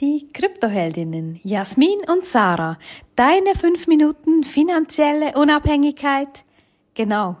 [0.00, 2.78] Die Kryptoheldinnen Jasmin und Sarah.
[3.16, 6.44] Deine fünf Minuten finanzielle Unabhängigkeit.
[6.94, 7.36] Genau.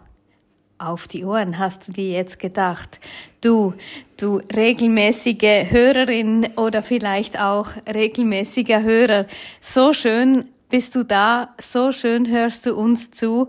[0.76, 3.00] Auf die Ohren hast du dir jetzt gedacht.
[3.40, 3.72] Du,
[4.18, 9.24] du regelmäßige Hörerin oder vielleicht auch regelmäßiger Hörer.
[9.62, 13.48] So schön bist du da, so schön hörst du uns zu.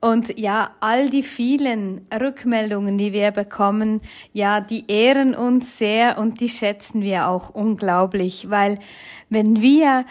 [0.00, 4.00] Und ja, all die vielen Rückmeldungen, die wir bekommen,
[4.32, 8.78] ja, die ehren uns sehr und die schätzen wir auch unglaublich, weil
[9.30, 10.04] wenn wir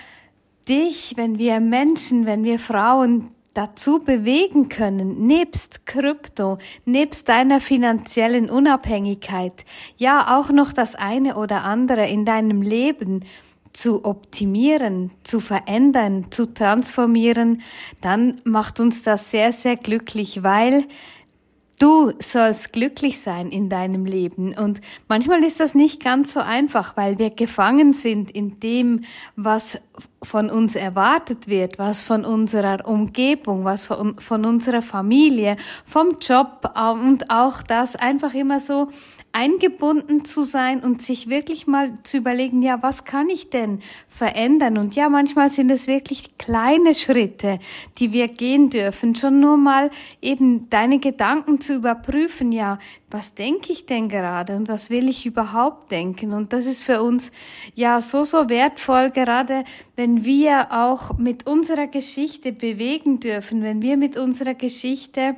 [0.68, 8.50] dich, wenn wir Menschen, wenn wir Frauen dazu bewegen können, nebst Krypto, nebst deiner finanziellen
[8.50, 9.65] Unabhängigkeit,
[9.98, 13.24] ja auch noch das eine oder andere in deinem Leben
[13.75, 17.61] zu optimieren, zu verändern, zu transformieren,
[18.01, 20.86] dann macht uns das sehr, sehr glücklich, weil
[21.78, 24.57] Du sollst glücklich sein in deinem Leben.
[24.57, 24.79] Und
[25.10, 29.04] manchmal ist das nicht ganz so einfach, weil wir gefangen sind in dem,
[29.36, 29.82] was
[30.23, 36.72] von uns erwartet wird, was von unserer Umgebung, was von, von unserer Familie, vom Job
[36.94, 38.88] und auch das einfach immer so
[39.36, 44.78] eingebunden zu sein und sich wirklich mal zu überlegen, ja, was kann ich denn verändern?
[44.78, 47.59] Und ja, manchmal sind es wirklich kleine Schritte,
[47.97, 49.13] die wir gehen dürfen.
[49.13, 49.91] Schon nur mal
[50.22, 52.80] eben deine Gedanken zu überprüfen, ja,
[53.11, 56.31] was denke ich denn gerade und was will ich überhaupt denken?
[56.31, 57.33] Und das ist für uns
[57.73, 59.66] ja so, so wertvoll, gerade
[59.97, 65.36] wenn wir auch mit unserer Geschichte bewegen dürfen, wenn wir mit unserer Geschichte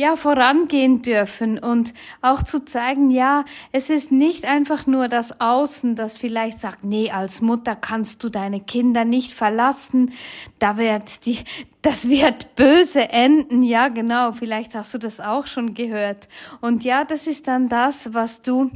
[0.00, 5.94] ja, vorangehen dürfen und auch zu zeigen, ja, es ist nicht einfach nur das Außen,
[5.94, 10.12] das vielleicht sagt, nee, als Mutter kannst du deine Kinder nicht verlassen,
[10.58, 11.38] da wird die,
[11.82, 16.28] das wird böse enden, ja, genau, vielleicht hast du das auch schon gehört.
[16.62, 18.70] Und ja, das ist dann das, was du,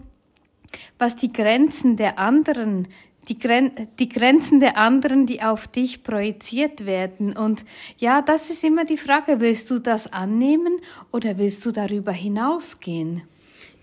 [0.99, 2.87] was die Grenzen der anderen
[3.29, 7.37] die, Gren die Grenzen der anderen, die auf dich projiziert werden.
[7.37, 7.65] Und
[7.99, 10.77] ja, das ist immer die Frage, willst du das annehmen
[11.13, 13.23] oder willst du darüber hinausgehen?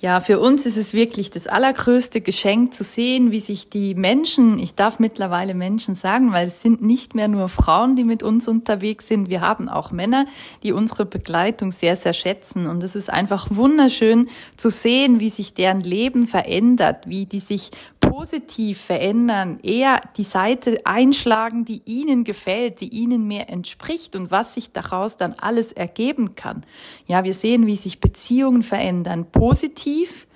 [0.01, 4.57] Ja, für uns ist es wirklich das allergrößte Geschenk zu sehen, wie sich die Menschen,
[4.57, 8.47] ich darf mittlerweile Menschen sagen, weil es sind nicht mehr nur Frauen, die mit uns
[8.47, 10.25] unterwegs sind, wir haben auch Männer,
[10.63, 12.65] die unsere Begleitung sehr, sehr schätzen.
[12.65, 17.69] Und es ist einfach wunderschön zu sehen, wie sich deren Leben verändert, wie die sich
[18.11, 24.53] positiv verändern, eher die Seite einschlagen, die ihnen gefällt, die ihnen mehr entspricht und was
[24.53, 26.65] sich daraus dann alles ergeben kann.
[27.07, 30.27] Ja, wir sehen, wie sich Beziehungen verändern, positiv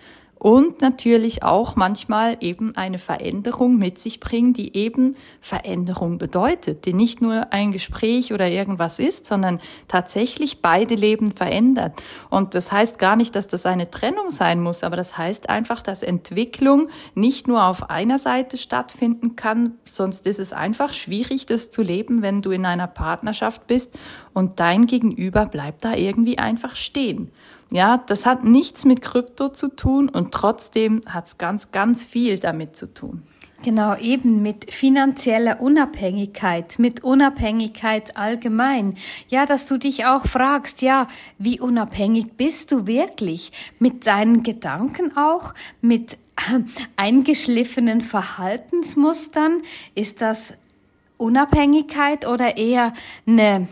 [0.46, 6.94] und natürlich auch manchmal eben eine Veränderung mit sich bringen, die eben Veränderung bedeutet, die
[6.94, 12.00] nicht nur ein Gespräch oder irgendwas ist, sondern tatsächlich beide Leben verändert.
[12.30, 15.82] Und das heißt gar nicht, dass das eine Trennung sein muss, aber das heißt einfach,
[15.82, 21.72] dass Entwicklung nicht nur auf einer Seite stattfinden kann, sonst ist es einfach schwierig, das
[21.72, 23.98] zu leben, wenn du in einer Partnerschaft bist
[24.36, 27.32] und dein Gegenüber bleibt da irgendwie einfach stehen.
[27.72, 32.38] Ja, das hat nichts mit Krypto zu tun und trotzdem hat es ganz, ganz viel
[32.40, 33.24] damit zu tun.
[33.64, 38.96] Genau, eben mit finanzieller Unabhängigkeit, mit Unabhängigkeit allgemein.
[39.28, 41.08] Ja, dass du dich auch fragst, ja,
[41.40, 43.52] wie unabhängig bist du wirklich?
[43.80, 46.60] Mit deinen Gedanken auch, mit äh,
[46.96, 49.64] eingeschliffenen Verhaltensmustern?
[49.96, 50.54] Ist das
[51.18, 52.94] Unabhängigkeit oder eher
[53.26, 53.68] eine,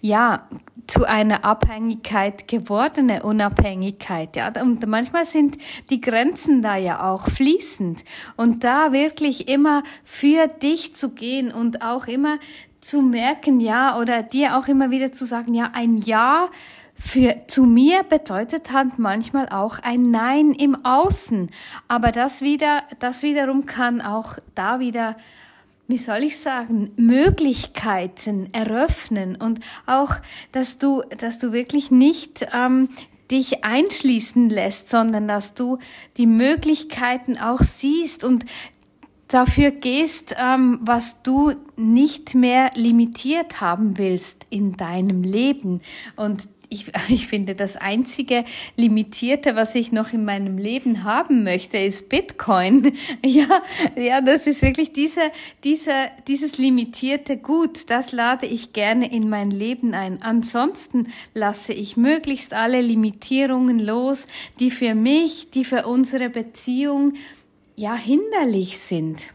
[0.00, 0.48] ja,
[0.86, 4.36] zu einer Abhängigkeit gewordene Unabhängigkeit.
[4.36, 5.58] Ja, und manchmal sind
[5.90, 8.04] die Grenzen da ja auch fließend.
[8.36, 12.38] Und da wirklich immer für dich zu gehen und auch immer
[12.80, 16.48] zu merken, ja, oder dir auch immer wieder zu sagen, ja, ein Ja
[16.98, 21.50] für zu mir bedeutet halt manchmal auch ein Nein im Außen.
[21.86, 25.16] Aber das wieder, das wiederum kann auch da wieder
[25.88, 30.16] wie soll ich sagen, Möglichkeiten eröffnen und auch,
[30.52, 32.90] dass du, dass du wirklich nicht ähm,
[33.30, 35.78] dich einschließen lässt, sondern dass du
[36.18, 38.44] die Möglichkeiten auch siehst und
[39.28, 45.80] dafür gehst, ähm, was du nicht mehr limitiert haben willst in deinem Leben.
[46.16, 48.44] Und ich, ich finde, das einzige
[48.76, 52.92] Limitierte, was ich noch in meinem Leben haben möchte, ist Bitcoin.
[53.24, 53.62] Ja,
[53.96, 55.20] ja, das ist wirklich diese,
[55.64, 55.92] diese,
[56.26, 60.22] dieses limitierte Gut, das lade ich gerne in mein Leben ein.
[60.22, 64.26] Ansonsten lasse ich möglichst alle Limitierungen los,
[64.60, 67.14] die für mich, die für unsere Beziehung,
[67.76, 69.26] ja, hinderlich sind.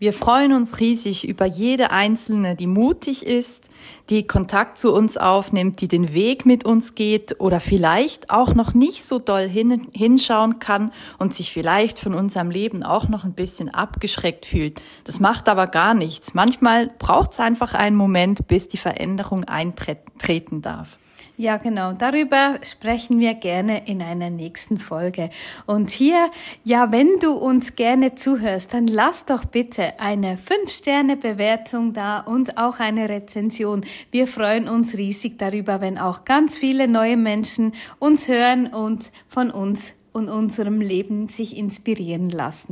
[0.00, 3.68] Wir freuen uns riesig über jede Einzelne, die mutig ist,
[4.10, 8.74] die Kontakt zu uns aufnimmt, die den Weg mit uns geht oder vielleicht auch noch
[8.74, 13.32] nicht so doll hin, hinschauen kann und sich vielleicht von unserem Leben auch noch ein
[13.32, 14.80] bisschen abgeschreckt fühlt.
[15.02, 16.32] Das macht aber gar nichts.
[16.32, 20.96] Manchmal braucht es einfach einen Moment, bis die Veränderung eintreten darf.
[21.40, 21.92] Ja, genau.
[21.92, 25.30] Darüber sprechen wir gerne in einer nächsten Folge.
[25.66, 26.32] Und hier,
[26.64, 32.80] ja, wenn du uns gerne zuhörst, dann lass doch bitte eine 5-Sterne-Bewertung da und auch
[32.80, 33.82] eine Rezension.
[34.10, 37.70] Wir freuen uns riesig darüber, wenn auch ganz viele neue Menschen
[38.00, 42.66] uns hören und von uns und unserem Leben sich inspirieren lassen.